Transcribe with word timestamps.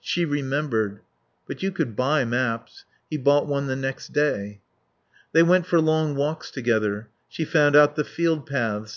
She 0.00 0.24
remembered. 0.24 1.00
But 1.48 1.64
you 1.64 1.72
could 1.72 1.96
buy 1.96 2.24
maps. 2.24 2.84
He 3.10 3.16
bought 3.16 3.48
one 3.48 3.66
the 3.66 3.74
next 3.74 4.12
day. 4.12 4.60
They 5.32 5.42
went 5.42 5.66
for 5.66 5.80
long 5.80 6.14
walks 6.14 6.52
together. 6.52 7.08
She 7.28 7.44
found 7.44 7.74
out 7.74 7.96
the 7.96 8.04
field 8.04 8.46
paths. 8.46 8.88